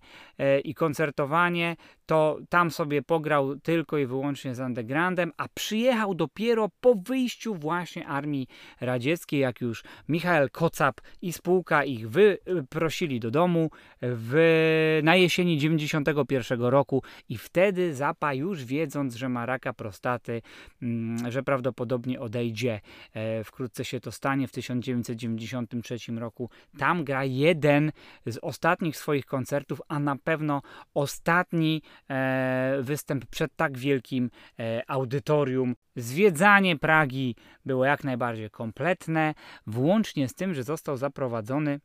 i 0.63 0.74
koncertowanie, 0.74 1.75
to 2.06 2.38
tam 2.50 2.72
sobie 2.72 3.01
pograł 3.01 3.56
tylko 3.56 3.98
i 3.98 4.06
wyłącznie 4.06 4.56
z 4.56 4.60
undergroundem, 4.60 5.32
a 5.38 5.48
przyjechał 5.54 6.15
dopiero 6.15 6.70
po 6.82 6.96
wyjściu 6.96 7.56
właśnie 7.56 8.08
armii 8.08 8.48
radzieckiej, 8.82 9.39
jak 9.39 9.62
już 9.62 9.84
Michael 10.10 10.50
Kocap 10.50 11.01
i 11.22 11.34
spółka 11.34 11.84
ich 11.84 12.10
wyprosili 12.10 13.20
do 13.20 13.32
domu 13.32 13.70
w, 14.01 15.00
na 15.04 15.15
jesieni 15.15 15.58
91 15.58 16.62
roku 16.62 17.04
i 17.30 17.38
wtedy 17.38 17.96
Zapa 17.96 18.34
już 18.34 18.65
wiedząc, 18.65 19.15
że 19.15 19.30
ma 19.30 19.46
raka 19.46 19.74
prostaty, 19.74 20.42
mm, 20.82 21.32
że 21.32 21.44
prawdopodobnie 21.44 22.20
odejdzie, 22.20 22.82
e, 23.13 23.44
wkrótce 23.44 23.86
się 23.86 24.00
to 24.00 24.12
stanie 24.12 24.48
w 24.48 24.51
1993 24.51 26.18
roku, 26.18 26.50
tam 26.77 27.04
gra 27.04 27.25
jeden 27.25 27.92
z 28.25 28.38
ostatnich 28.42 28.98
swoich 28.98 29.25
koncertów, 29.25 29.82
a 29.88 30.00
na 30.00 30.15
pewno 30.25 30.62
ostatni 30.94 31.82
e, 32.10 32.77
występ 32.82 33.25
przed 33.25 33.55
tak 33.55 33.77
wielkim 33.77 34.29
e, 34.60 34.84
audytorium. 34.88 35.75
Zwiedzanie 35.96 36.75
Pragi 36.77 37.36
było 37.65 37.86
jak 37.86 38.03
najbardziej 38.03 38.50
kompletne, 38.50 39.34
włącznie 39.67 40.29
z 40.29 40.34
tym, 40.34 40.53
że 40.53 40.63
został 40.63 40.98
zaprowadzony 40.98 41.79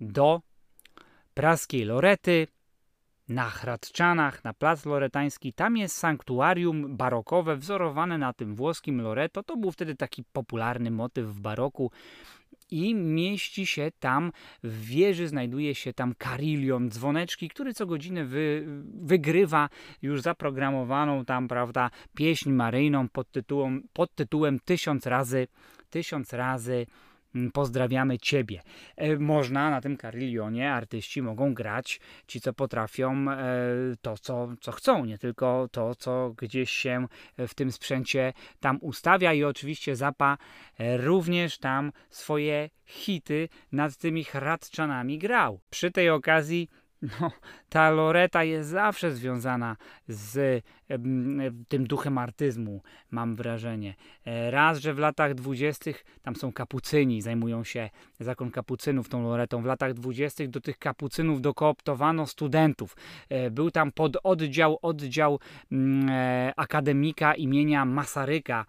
do 0.00 0.40
praskiej 1.34 1.84
Lorety, 1.84 2.46
na 3.28 3.50
Hradczanach, 3.50 4.44
na 4.44 4.54
plac 4.54 4.86
loretański. 4.86 5.52
Tam 5.52 5.76
jest 5.76 5.96
sanktuarium 5.96 6.96
barokowe 6.96 7.56
wzorowane 7.56 8.18
na 8.18 8.32
tym 8.32 8.54
włoskim 8.54 9.00
Loreto. 9.00 9.42
To 9.42 9.56
był 9.56 9.72
wtedy 9.72 9.94
taki 9.94 10.24
popularny 10.32 10.90
motyw 10.90 11.26
w 11.26 11.40
baroku 11.40 11.90
i 12.70 12.94
mieści 12.94 13.66
się 13.66 13.90
tam, 14.00 14.32
w 14.62 14.84
wieży 14.86 15.28
znajduje 15.28 15.74
się 15.74 15.92
tam 15.92 16.14
karilion, 16.18 16.90
dzwoneczki, 16.90 17.48
który 17.48 17.74
co 17.74 17.86
godzinę 17.86 18.24
wy, 18.24 18.64
wygrywa 19.02 19.68
już 20.02 20.20
zaprogramowaną 20.20 21.24
tam, 21.24 21.48
prawda, 21.48 21.90
pieśń 22.14 22.50
maryjną 22.50 23.08
pod 23.08 23.30
tytułem, 23.30 23.88
pod 23.92 24.14
tytułem 24.14 24.60
tysiąc 24.60 25.06
razy, 25.06 25.48
tysiąc 25.90 26.32
razy 26.32 26.86
pozdrawiamy 27.52 28.18
Ciebie. 28.18 28.62
E, 28.96 29.16
można 29.16 29.70
na 29.70 29.80
tym 29.80 29.96
karillionie, 29.96 30.72
artyści 30.72 31.22
mogą 31.22 31.54
grać, 31.54 32.00
ci 32.26 32.40
co 32.40 32.52
potrafią, 32.52 33.30
e, 33.30 33.46
to 34.02 34.18
co, 34.18 34.48
co 34.60 34.72
chcą, 34.72 35.04
nie 35.04 35.18
tylko 35.18 35.68
to, 35.72 35.94
co 35.94 36.34
gdzieś 36.36 36.70
się 36.70 37.06
w 37.38 37.54
tym 37.54 37.72
sprzęcie 37.72 38.32
tam 38.60 38.78
ustawia 38.80 39.32
i 39.32 39.44
oczywiście 39.44 39.96
Zapa 39.96 40.38
również 40.96 41.58
tam 41.58 41.92
swoje 42.10 42.70
hity 42.84 43.48
nad 43.72 43.96
tymi 43.96 44.24
hradczanami 44.24 45.18
grał. 45.18 45.60
Przy 45.70 45.90
tej 45.90 46.10
okazji 46.10 46.68
no, 47.02 47.30
ta 47.68 47.90
Loreta 47.90 48.44
jest 48.44 48.70
zawsze 48.70 49.12
związana 49.12 49.76
z 50.08 50.64
tym 51.68 51.86
duchem 51.86 52.18
artyzmu, 52.18 52.82
mam 53.10 53.36
wrażenie. 53.36 53.94
E, 54.24 54.50
raz, 54.50 54.78
że 54.78 54.94
w 54.94 54.98
latach 54.98 55.34
dwudziestych 55.34 56.04
tam 56.22 56.36
są 56.36 56.52
kapucyni, 56.52 57.22
zajmują 57.22 57.64
się 57.64 57.90
zakon 58.20 58.50
kapucynów 58.50 59.08
tą 59.08 59.22
Loretą. 59.22 59.62
W 59.62 59.64
latach 59.64 59.94
dwudziestych 59.94 60.48
do 60.48 60.60
tych 60.60 60.78
kapucynów 60.78 61.40
dokooptowano 61.40 62.26
studentów. 62.26 62.96
E, 63.28 63.50
był 63.50 63.70
tam 63.70 63.92
pod 63.92 64.16
oddział, 64.22 64.78
oddział 64.82 65.40
mm, 65.72 66.08
e, 66.08 66.52
akademika 66.56 67.34
imienia 67.34 67.84
Masaryka, 67.84 68.64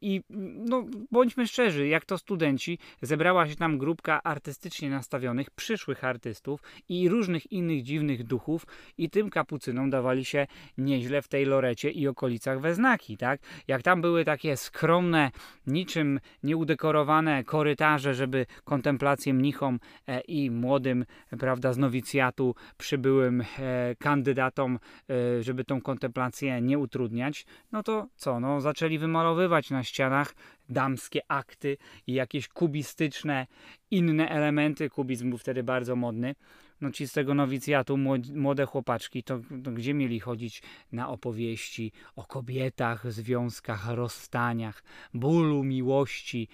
i 0.00 0.22
no, 0.68 0.86
bądźmy 1.10 1.46
szczerzy, 1.46 1.88
jak 1.88 2.04
to 2.04 2.18
studenci, 2.18 2.78
zebrała 3.02 3.48
się 3.48 3.56
tam 3.56 3.78
grupka 3.78 4.22
artystycznie 4.22 4.90
nastawionych, 4.90 5.50
przyszłych 5.50 6.04
artystów 6.04 6.62
i 6.88 7.08
różnych 7.08 7.52
innych 7.52 7.82
dziwnych 7.82 8.24
duchów, 8.24 8.66
i 8.98 9.10
tym 9.10 9.30
kapucynom 9.30 9.90
dawali 9.90 10.24
się 10.24 10.46
nieźle 10.78 11.21
w 11.22 11.28
tej 11.28 11.44
Lorecie 11.44 11.90
i 11.90 12.08
okolicach 12.08 12.60
we 12.60 12.74
znaki, 12.74 13.16
tak? 13.16 13.40
Jak 13.68 13.82
tam 13.82 14.00
były 14.00 14.24
takie 14.24 14.56
skromne, 14.56 15.30
niczym 15.66 16.20
nieudekorowane 16.42 17.44
korytarze, 17.44 18.14
żeby 18.14 18.46
kontemplację 18.64 19.34
mnichom 19.34 19.80
e, 20.06 20.20
i 20.20 20.50
młodym, 20.50 21.04
prawda, 21.38 21.72
z 21.72 21.78
nowicjatu 21.78 22.54
przybyłym 22.78 23.40
e, 23.40 23.94
kandydatom, 23.98 24.78
e, 25.10 25.42
żeby 25.42 25.64
tą 25.64 25.80
kontemplację 25.80 26.60
nie 26.60 26.78
utrudniać, 26.78 27.46
no 27.72 27.82
to 27.82 28.06
co, 28.16 28.40
no 28.40 28.60
zaczęli 28.60 28.98
wymalowywać 28.98 29.70
na 29.70 29.84
ścianach 29.84 30.34
damskie 30.68 31.20
akty 31.28 31.76
i 32.06 32.12
jakieś 32.12 32.48
kubistyczne 32.48 33.46
inne 33.90 34.28
elementy. 34.28 34.90
Kubizm 34.90 35.28
był 35.28 35.38
wtedy 35.38 35.62
bardzo 35.62 35.96
modny 35.96 36.34
no 36.82 36.90
ci 36.90 37.08
z 37.08 37.12
tego 37.12 37.34
nowicjatu, 37.34 37.96
młode 38.34 38.66
chłopaczki, 38.66 39.22
to, 39.22 39.40
to, 39.64 39.70
gdzie 39.70 39.94
mieli 39.94 40.20
chodzić 40.20 40.62
na 40.92 41.08
opowieści 41.08 41.92
o 42.16 42.24
kobietach, 42.24 43.12
związkach, 43.12 43.88
rozstaniach, 43.88 44.82
bólu, 45.14 45.64
miłości, 45.64 46.48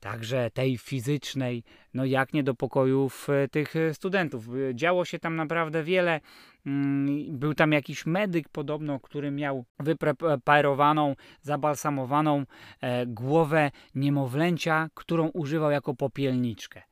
także 0.00 0.50
tej 0.50 0.78
fizycznej, 0.78 1.62
no 1.94 2.04
jak 2.04 2.32
nie 2.32 2.42
do 2.42 2.54
pokojów 2.54 3.28
e, 3.30 3.48
tych 3.48 3.76
e, 3.76 3.94
studentów. 3.94 4.48
E, 4.48 4.74
działo 4.74 5.04
się 5.04 5.18
tam 5.18 5.36
naprawdę 5.36 5.82
wiele. 5.82 6.20
Mm, 6.66 7.38
był 7.38 7.54
tam 7.54 7.72
jakiś 7.72 8.06
medyk 8.06 8.48
podobno, 8.48 9.00
który 9.00 9.30
miał 9.30 9.64
wypreparowaną, 9.78 11.16
zabalsamowaną 11.42 12.44
głowę 13.06 13.70
niemowlęcia, 13.94 14.88
którą 14.94 15.28
używał 15.28 15.70
jako 15.70 15.94
popielniczkę. 15.94 16.87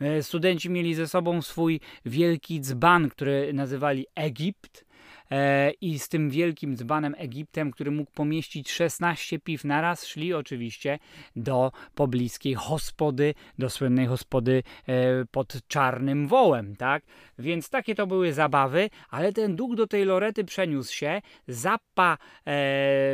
E, 0.00 0.22
studenci 0.22 0.70
mieli 0.70 0.94
ze 0.94 1.08
sobą 1.08 1.42
swój 1.42 1.80
wielki 2.04 2.60
dzban, 2.60 3.08
który 3.08 3.52
nazywali 3.52 4.06
Egipt 4.14 4.84
E, 5.30 5.70
i 5.80 5.98
z 5.98 6.08
tym 6.08 6.30
wielkim 6.30 6.76
dzbanem 6.76 7.14
Egiptem, 7.18 7.70
który 7.70 7.90
mógł 7.90 8.10
pomieścić 8.12 8.70
16 8.70 9.38
piw 9.38 9.64
naraz, 9.64 10.06
szli 10.06 10.34
oczywiście 10.34 10.98
do 11.36 11.72
pobliskiej 11.94 12.54
hospody, 12.54 13.34
do 13.58 13.70
słynnej 13.70 14.06
hospody 14.06 14.62
e, 14.86 15.24
pod 15.30 15.68
Czarnym 15.68 16.28
Wołem, 16.28 16.76
tak? 16.76 17.02
Więc 17.38 17.70
takie 17.70 17.94
to 17.94 18.06
były 18.06 18.32
zabawy, 18.32 18.90
ale 19.10 19.32
ten 19.32 19.56
duch 19.56 19.76
do 19.76 19.86
tej 19.86 20.04
Lorety 20.04 20.44
przeniósł 20.44 20.94
się. 20.94 21.22
Zappa 21.48 22.18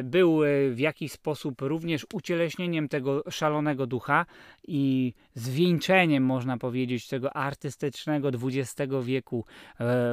był 0.04 0.40
w 0.70 0.78
jakiś 0.78 1.12
sposób 1.12 1.60
również 1.60 2.06
ucieleśnieniem 2.14 2.88
tego 2.88 3.24
szalonego 3.30 3.86
ducha 3.86 4.26
i 4.68 5.14
zwieńczeniem, 5.40 6.24
można 6.24 6.58
powiedzieć, 6.58 7.08
tego 7.08 7.36
artystycznego 7.36 8.28
XX 8.28 8.92
wieku 9.02 9.44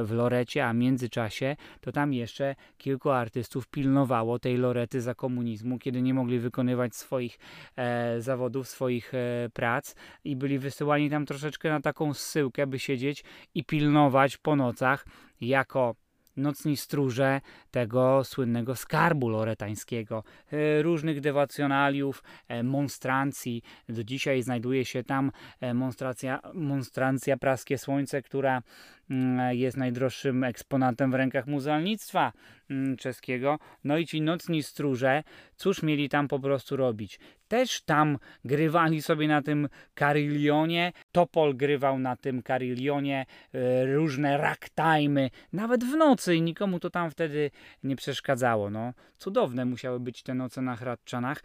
w 0.04 0.08
Lorecie, 0.10 0.66
a 0.66 0.72
w 0.72 0.76
międzyczasie 0.76 1.56
to 1.80 1.92
tam 1.92 2.12
jeszcze 2.12 2.54
kilku 2.78 3.10
artystów 3.10 3.68
pilnowało 3.68 4.38
tej 4.38 4.56
lorety 4.56 5.00
za 5.00 5.14
komunizmu, 5.14 5.78
kiedy 5.78 6.02
nie 6.02 6.14
mogli 6.14 6.38
wykonywać 6.38 6.96
swoich 6.96 7.38
e, 7.76 8.20
zawodów, 8.20 8.68
swoich 8.68 9.14
e, 9.14 9.48
prac 9.52 9.94
i 10.24 10.36
byli 10.36 10.58
wysyłani 10.58 11.10
tam 11.10 11.26
troszeczkę 11.26 11.70
na 11.70 11.80
taką 11.80 12.14
zsyłkę, 12.14 12.66
by 12.66 12.78
siedzieć 12.78 13.24
i 13.54 13.64
pilnować 13.64 14.36
po 14.36 14.56
nocach 14.56 15.06
jako 15.40 15.94
nocni 16.36 16.76
stróże 16.76 17.40
tego 17.70 18.24
słynnego 18.24 18.76
skarbu 18.76 19.28
loretańskiego, 19.28 20.24
e, 20.52 20.82
różnych 20.82 21.20
dewacjonaliów, 21.20 22.22
e, 22.48 22.62
monstrancji. 22.62 23.62
Do 23.88 24.04
dzisiaj 24.04 24.42
znajduje 24.42 24.84
się 24.84 25.04
tam 25.04 25.32
e, 25.60 25.74
monstracja, 25.74 26.40
monstrancja 26.54 27.36
Praskie 27.36 27.78
Słońce, 27.78 28.22
która 28.22 28.62
mm, 29.10 29.56
jest 29.56 29.76
najdroższym 29.76 30.44
eksponatem 30.44 31.10
w 31.10 31.14
rękach 31.14 31.46
muzealnictwa 31.46 32.32
mm, 32.70 32.96
czeskiego. 32.96 33.58
No 33.84 33.98
i 33.98 34.06
ci 34.06 34.20
nocni 34.20 34.62
stróże, 34.62 35.22
cóż 35.56 35.82
mieli 35.82 36.08
tam 36.08 36.28
po 36.28 36.38
prostu 36.38 36.76
robić? 36.76 37.20
Też 37.48 37.82
tam 37.82 38.18
grywali 38.44 39.02
sobie 39.02 39.28
na 39.28 39.42
tym 39.42 39.68
karillionie, 39.94 40.92
Topol 41.12 41.56
grywał 41.56 41.98
na 41.98 42.16
tym 42.16 42.42
karillionie, 42.42 43.26
różne 43.94 44.38
ragtime'y, 44.38 45.30
nawet 45.52 45.84
w 45.84 45.96
nocy 45.96 46.36
i 46.36 46.42
nikomu 46.42 46.80
to 46.80 46.90
tam 46.90 47.10
wtedy 47.10 47.50
nie 47.82 47.96
przeszkadzało. 47.96 48.70
No, 48.70 48.92
cudowne 49.18 49.64
musiały 49.64 50.00
być 50.00 50.22
te 50.22 50.34
noce 50.34 50.62
na 50.62 50.76
Hradczanach. 50.76 51.42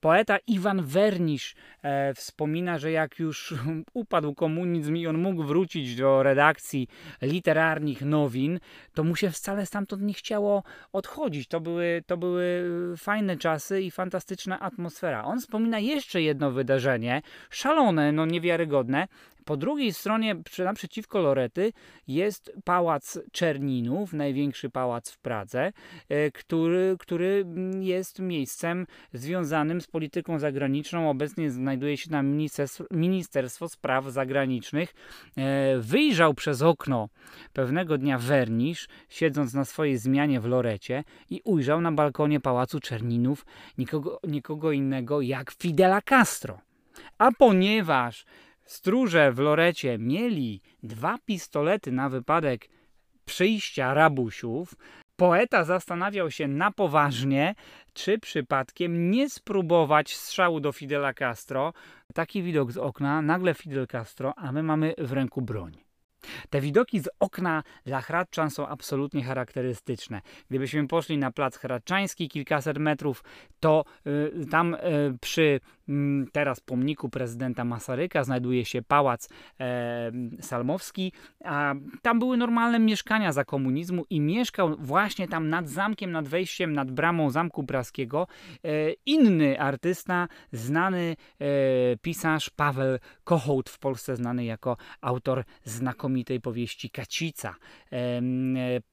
Poeta 0.00 0.38
Iwan 0.46 0.82
Wernisz 0.82 1.54
e, 1.82 2.14
wspomina, 2.14 2.78
że 2.78 2.90
jak 2.90 3.18
już 3.18 3.54
upadł 3.94 4.34
komunizm 4.34 4.96
i 4.96 5.06
on 5.06 5.18
mógł 5.18 5.42
wrócić 5.42 5.96
do 5.96 6.22
redakcji 6.22 6.88
literarnych 7.22 8.02
nowin, 8.02 8.60
to 8.94 9.04
mu 9.04 9.16
się 9.16 9.30
wcale 9.30 9.66
stamtąd 9.66 10.02
nie 10.02 10.14
chciało 10.14 10.62
odchodzić. 10.92 11.48
To 11.48 11.60
były, 11.60 12.02
to 12.06 12.16
były 12.16 12.64
fajne 12.96 13.36
czasy 13.36 13.82
i 13.82 13.90
fantastyczna 13.90 14.60
atmosfera. 14.60 15.24
On 15.24 15.40
wspomina 15.40 15.78
jeszcze 15.78 16.22
jedno 16.22 16.50
wydarzenie, 16.50 17.22
szalone, 17.50 18.12
no 18.12 18.26
niewiarygodne, 18.26 19.08
po 19.44 19.56
drugiej 19.56 19.92
stronie, 19.92 20.36
naprzeciwko 20.58 21.20
Lorety, 21.20 21.72
jest 22.08 22.52
pałac 22.64 23.18
Czerninów, 23.32 24.12
największy 24.12 24.70
pałac 24.70 25.10
w 25.10 25.18
Pradze, 25.18 25.72
e, 26.08 26.30
który, 26.30 26.96
który 26.98 27.44
jest 27.80 28.18
miejscem 28.18 28.86
związanym 29.12 29.80
z 29.80 29.86
polityką 29.86 30.38
zagraniczną. 30.38 31.10
Obecnie 31.10 31.50
znajduje 31.50 31.96
się 31.96 32.10
tam 32.10 32.26
Ministerstwo, 32.26 32.84
Ministerstwo 32.90 33.68
Spraw 33.68 34.04
Zagranicznych. 34.04 34.94
E, 35.36 35.78
wyjrzał 35.78 36.34
przez 36.34 36.62
okno 36.62 37.08
pewnego 37.52 37.98
dnia 37.98 38.18
Wernisz, 38.18 38.88
siedząc 39.08 39.54
na 39.54 39.64
swojej 39.64 39.96
zmianie 39.96 40.40
w 40.40 40.46
Lorecie 40.46 41.04
i 41.30 41.40
ujrzał 41.44 41.80
na 41.80 41.92
balkonie 41.92 42.40
pałacu 42.40 42.80
Czerninów 42.80 43.46
nikogo, 43.78 44.20
nikogo 44.24 44.72
innego 44.72 45.20
jak 45.20 45.50
Fidela 45.50 46.02
Castro. 46.02 46.60
A 47.18 47.32
ponieważ 47.32 48.24
Stróże 48.72 49.32
w 49.32 49.38
Lorecie 49.38 49.98
mieli 49.98 50.60
dwa 50.82 51.18
pistolety 51.26 51.92
na 51.92 52.08
wypadek 52.08 52.68
przyjścia 53.24 53.94
rabusiów. 53.94 54.74
Poeta 55.16 55.64
zastanawiał 55.64 56.30
się 56.30 56.48
na 56.48 56.70
poważnie, 56.70 57.54
czy 57.92 58.18
przypadkiem 58.18 59.10
nie 59.10 59.30
spróbować 59.30 60.16
strzału 60.16 60.60
do 60.60 60.72
Fidela 60.72 61.14
Castro. 61.14 61.72
Taki 62.14 62.42
widok 62.42 62.72
z 62.72 62.76
okna, 62.76 63.22
nagle 63.22 63.54
Fidel 63.54 63.86
Castro, 63.86 64.34
a 64.36 64.52
my 64.52 64.62
mamy 64.62 64.94
w 64.98 65.12
ręku 65.12 65.42
broń. 65.42 65.91
Te 66.50 66.60
widoki 66.60 67.00
z 67.00 67.08
okna 67.20 67.62
dla 67.86 68.00
Hradczan 68.00 68.50
są 68.50 68.66
absolutnie 68.66 69.24
charakterystyczne. 69.24 70.20
Gdybyśmy 70.50 70.88
poszli 70.88 71.18
na 71.18 71.30
plac 71.30 71.56
Hradczański 71.56 72.28
kilkaset 72.28 72.78
metrów, 72.78 73.24
to 73.60 73.84
y, 74.06 74.46
tam 74.50 74.74
y, 74.74 74.78
przy 75.20 75.42
y, 75.42 75.92
teraz 76.32 76.60
pomniku 76.60 77.08
prezydenta 77.08 77.64
Masaryka 77.64 78.24
znajduje 78.24 78.64
się 78.64 78.82
pałac 78.82 79.28
e, 79.60 80.12
Salmowski, 80.40 81.12
a 81.44 81.74
tam 82.02 82.18
były 82.18 82.36
normalne 82.36 82.78
mieszkania 82.78 83.32
za 83.32 83.44
komunizmu 83.44 84.04
i 84.10 84.20
mieszkał 84.20 84.76
właśnie 84.78 85.28
tam 85.28 85.48
nad 85.48 85.68
zamkiem, 85.68 86.12
nad 86.12 86.28
wejściem, 86.28 86.72
nad 86.72 86.90
bramą 86.90 87.30
Zamku 87.30 87.64
Praskiego 87.64 88.26
e, 88.64 88.92
inny 89.06 89.60
artysta, 89.60 90.28
znany 90.52 91.16
e, 91.40 91.46
pisarz 91.96 92.50
Paweł 92.50 92.98
Kochout, 93.24 93.70
w 93.70 93.78
Polsce 93.78 94.16
znany 94.16 94.44
jako 94.44 94.76
autor 95.00 95.44
znakomitych 95.64 96.11
znakomitej 96.12 96.40
powieści 96.40 96.90
Kacica. 96.90 97.56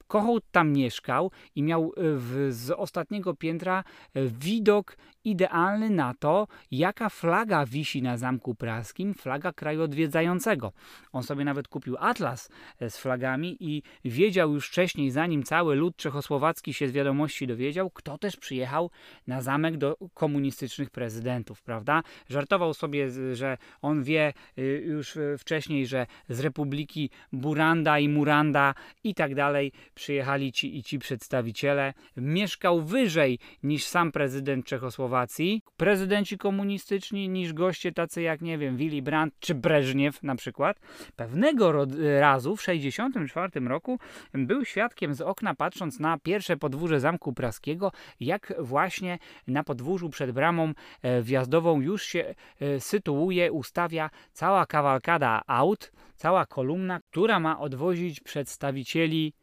Kochout 0.08 0.44
tam 0.52 0.72
mieszkał 0.72 1.32
i 1.56 1.64
miał 1.64 1.94
w, 1.98 2.48
z 2.52 2.72
ostatniego 2.72 3.34
piętra 3.36 3.84
widok 4.16 4.98
idealny 5.24 5.90
na 5.90 6.14
to, 6.14 6.48
jaka 6.72 7.10
flaga 7.10 7.66
wisi 7.66 8.02
na 8.02 8.18
Zamku 8.18 8.56
Praskim, 8.56 9.14
flaga 9.14 9.54
kraju 9.54 9.82
odwiedzającego. 9.82 10.72
On 11.12 11.24
sobie 11.24 11.46
nawet 11.46 11.68
kupił 11.68 11.96
atlas 12.00 12.50
z 12.90 12.98
flagami 12.98 13.58
i 13.60 13.84
wiedział 14.06 14.54
już 14.54 14.68
wcześniej, 14.68 15.12
zanim 15.12 15.44
cały 15.44 15.76
lud 15.76 15.96
czechosłowacki 15.96 16.74
się 16.74 16.88
z 16.88 16.92
wiadomości 16.92 17.48
dowiedział, 17.48 17.90
kto 17.90 18.18
też 18.18 18.38
przyjechał 18.38 18.92
na 19.28 19.42
zamek 19.42 19.78
do 19.78 19.98
komunistycznych 20.14 20.90
prezydentów, 20.90 21.62
prawda? 21.62 22.04
Żartował 22.30 22.74
sobie, 22.74 23.10
że 23.36 23.58
on 23.82 24.04
wie 24.04 24.34
y, 24.58 24.84
już 24.86 25.18
wcześniej, 25.38 25.88
że 25.88 26.08
z 26.30 26.40
Republiki 26.40 27.09
Buranda 27.34 28.00
i 28.00 28.10
Muranda 28.10 28.74
i 29.04 29.16
tak 29.16 29.36
dalej 29.36 29.72
przyjechali 29.96 30.52
ci 30.52 30.78
i 30.78 30.84
ci 30.84 31.00
przedstawiciele. 31.00 31.94
Mieszkał 32.18 32.82
wyżej 32.82 33.40
niż 33.64 33.86
sam 33.86 34.12
prezydent 34.12 34.66
Czechosłowacji, 34.66 35.62
prezydenci 35.78 36.38
komunistyczni 36.38 37.30
niż 37.30 37.54
goście 37.54 37.92
tacy 37.92 38.22
jak, 38.22 38.42
nie 38.42 38.58
wiem, 38.58 38.78
Willy 38.78 39.02
Brandt 39.02 39.36
czy 39.40 39.56
Breżniew 39.56 40.24
na 40.24 40.36
przykład. 40.36 40.80
Pewnego 41.16 41.86
razu 42.20 42.56
w 42.56 42.60
1964 42.60 43.68
roku 43.68 44.00
był 44.34 44.66
świadkiem 44.66 45.14
z 45.14 45.22
okna, 45.22 45.56
patrząc 45.56 46.00
na 46.00 46.18
pierwsze 46.18 46.58
podwórze 46.58 47.00
Zamku 47.00 47.34
Praskiego, 47.34 47.92
jak 48.20 48.54
właśnie 48.60 49.20
na 49.48 49.64
podwórzu 49.64 50.10
przed 50.10 50.32
bramą 50.32 50.74
e, 51.02 51.22
wjazdową 51.22 51.82
już 51.82 52.04
się 52.04 52.36
e, 52.60 52.80
sytuuje, 52.80 53.52
ustawia 53.52 54.10
cała 54.34 54.66
kawalkada 54.66 55.42
aut, 55.48 55.92
cała 56.16 56.46
kolumna, 56.46 56.99
która 57.10 57.40
ma 57.40 57.60
odwozić 57.60 58.20
przedstawicieli 58.20 59.34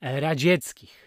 radzieckich. 0.00 1.06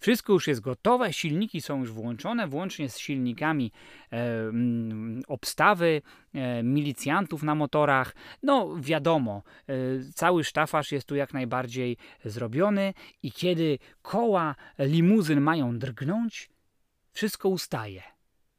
Wszystko 0.00 0.32
już 0.32 0.46
jest 0.46 0.60
gotowe, 0.60 1.12
silniki 1.12 1.60
są 1.60 1.80
już 1.80 1.92
włączone, 1.92 2.48
włącznie 2.48 2.88
z 2.88 2.98
silnikami 2.98 3.72
e, 4.12 4.16
mm, 4.48 5.22
obstawy, 5.28 6.02
e, 6.34 6.62
milicjantów 6.62 7.42
na 7.42 7.54
motorach. 7.54 8.14
No 8.42 8.76
wiadomo, 8.80 9.42
e, 9.66 9.72
cały 10.14 10.44
sztafaż 10.44 10.92
jest 10.92 11.06
tu 11.06 11.14
jak 11.14 11.34
najbardziej 11.34 11.96
zrobiony 12.24 12.94
i 13.22 13.32
kiedy 13.32 13.78
koła 14.02 14.54
limuzyn 14.78 15.40
mają 15.40 15.78
drgnąć, 15.78 16.50
wszystko 17.12 17.48
ustaje. 17.48 18.02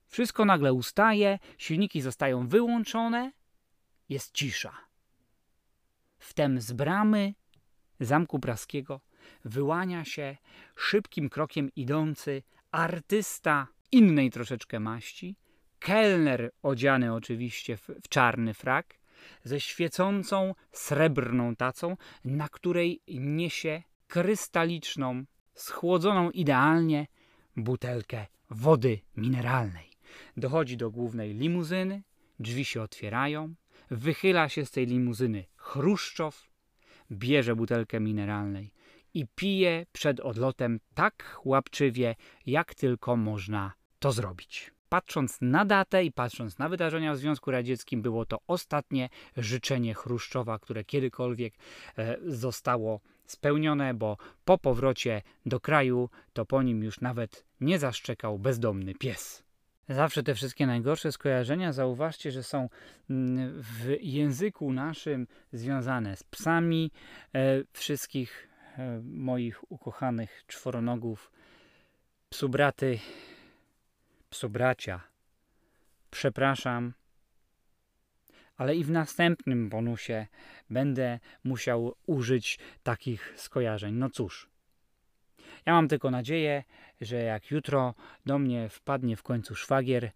Wszystko 0.07 0.45
nagle 0.45 0.73
ustaje, 0.73 1.39
silniki 1.57 2.01
zostają 2.01 2.47
wyłączone, 2.47 3.31
jest 4.09 4.33
cisza. 4.33 4.90
Wtem 6.21 6.61
z 6.61 6.71
bramy 6.71 7.33
Zamku 7.99 8.39
Praskiego 8.39 9.01
wyłania 9.45 10.05
się 10.05 10.37
szybkim 10.75 11.29
krokiem 11.29 11.69
idący 11.75 12.43
artysta 12.71 13.67
innej 13.91 14.29
troszeczkę 14.29 14.79
maści, 14.79 15.35
kelner 15.79 16.51
odziany 16.63 17.13
oczywiście 17.13 17.77
w, 17.77 17.89
w 18.03 18.09
czarny 18.09 18.53
frak, 18.53 18.95
ze 19.43 19.59
świecącą 19.59 20.55
srebrną 20.71 21.55
tacą, 21.55 21.97
na 22.25 22.49
której 22.49 23.01
niesie 23.07 23.83
krystaliczną, 24.07 25.23
schłodzoną 25.53 26.31
idealnie 26.31 27.07
butelkę 27.57 28.25
wody 28.49 28.99
mineralnej. 29.15 29.89
Dochodzi 30.37 30.77
do 30.77 30.91
głównej 30.91 31.33
limuzyny, 31.33 32.03
drzwi 32.39 32.65
się 32.65 32.81
otwierają, 32.81 33.53
wychyla 33.91 34.49
się 34.49 34.65
z 34.65 34.71
tej 34.71 34.85
limuzyny 34.85 35.50
Chruszczow, 35.61 36.49
bierze 37.11 37.55
butelkę 37.55 37.99
mineralnej 37.99 38.73
i 39.13 39.27
pije 39.35 39.85
przed 39.91 40.19
odlotem 40.19 40.79
tak 40.93 41.41
łapczywie, 41.45 42.15
jak 42.45 42.75
tylko 42.75 43.15
można 43.15 43.73
to 43.99 44.11
zrobić. 44.11 44.71
Patrząc 44.89 45.37
na 45.41 45.65
datę 45.65 46.03
i 46.03 46.11
patrząc 46.11 46.57
na 46.57 46.69
wydarzenia 46.69 47.13
w 47.13 47.17
Związku 47.17 47.51
Radzieckim, 47.51 48.01
było 48.01 48.25
to 48.25 48.39
ostatnie 48.47 49.09
życzenie 49.37 49.93
Chruszczowa, 49.93 50.59
które 50.59 50.83
kiedykolwiek 50.83 51.53
e, 51.97 52.17
zostało 52.25 52.99
spełnione, 53.25 53.93
bo 53.93 54.17
po 54.45 54.57
powrocie 54.57 55.21
do 55.45 55.59
kraju 55.59 56.09
to 56.33 56.45
po 56.45 56.63
nim 56.63 56.83
już 56.83 57.01
nawet 57.01 57.45
nie 57.61 57.79
zaszczekał 57.79 58.39
bezdomny 58.39 58.95
pies. 58.95 59.40
Zawsze 59.91 60.23
te 60.23 60.35
wszystkie 60.35 60.67
najgorsze 60.67 61.11
skojarzenia, 61.11 61.73
zauważcie, 61.73 62.31
że 62.31 62.43
są 62.43 62.69
mm, 63.09 63.61
w 63.61 63.95
języku 64.01 64.73
naszym 64.73 65.27
związane 65.53 66.15
z 66.15 66.23
psami 66.23 66.91
e, 67.35 67.63
wszystkich 67.73 68.49
e, 68.77 69.01
moich 69.03 69.71
ukochanych 69.71 70.43
czworonogów, 70.47 71.31
psubraty, 72.29 72.99
psubracia. 74.29 75.01
Przepraszam, 76.11 76.93
ale 78.57 78.75
i 78.75 78.83
w 78.83 78.91
następnym 78.91 79.69
bonusie 79.69 80.27
będę 80.69 81.19
musiał 81.43 81.95
użyć 82.05 82.59
takich 82.83 83.33
skojarzeń. 83.35 83.95
No 83.95 84.09
cóż, 84.09 84.50
ja 85.65 85.73
mam 85.73 85.87
tylko 85.87 86.11
nadzieję, 86.11 86.63
że 87.01 87.15
jak 87.15 87.51
jutro 87.51 87.93
do 88.25 88.39
mnie 88.39 88.69
wpadnie 88.69 89.15
w 89.15 89.23
końcu 89.23 89.55
szwagier, 89.55 90.11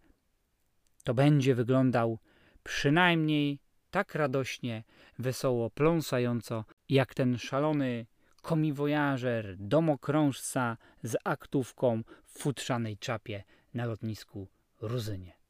to 1.03 1.13
będzie 1.13 1.55
wyglądał 1.55 2.19
przynajmniej 2.63 3.59
tak 3.91 4.15
radośnie, 4.15 4.83
wesoło, 5.19 5.69
pląsająco, 5.69 6.65
jak 6.89 7.13
ten 7.13 7.37
szalony 7.37 8.05
komiwojażer, 8.41 9.55
domokrążca 9.57 10.77
z 11.03 11.15
aktówką 11.23 12.03
w 12.25 12.39
futrzanej 12.39 12.97
czapie 12.97 13.43
na 13.73 13.85
lotnisku 13.85 14.47
Ruzynie. 14.81 15.44